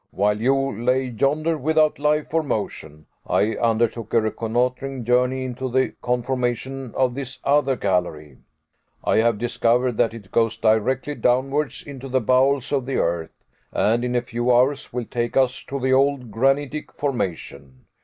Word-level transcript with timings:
"While 0.09 0.41
you 0.41 0.83
lay 0.83 1.03
yonder 1.03 1.59
without 1.59 1.99
life 1.99 2.33
or 2.33 2.41
motion, 2.41 3.05
I 3.27 3.53
undertook 3.57 4.15
a 4.15 4.21
reconnoitering 4.21 5.03
journey 5.05 5.45
into 5.45 5.69
the 5.69 5.93
conformation 6.01 6.91
of 6.95 7.13
this 7.13 7.39
other 7.43 7.75
gallery. 7.75 8.39
I 9.03 9.17
have 9.17 9.37
discovered 9.37 9.97
that 9.97 10.15
it 10.15 10.31
goes 10.31 10.57
directly 10.57 11.13
downwards 11.13 11.85
into 11.85 12.09
the 12.09 12.19
bowels 12.19 12.71
of 12.73 12.87
the 12.87 12.95
earth, 12.97 13.43
and 13.71 14.03
in 14.03 14.15
a 14.15 14.23
few 14.23 14.51
hours 14.51 14.91
will 14.91 15.05
take 15.05 15.37
us 15.37 15.63
to 15.65 15.79
the 15.79 15.93
old 15.93 16.31
granitic 16.31 16.91
formation. 16.93 17.85